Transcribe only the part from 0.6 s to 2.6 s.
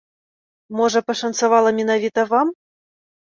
Можа, пашанцавала менавіта вам?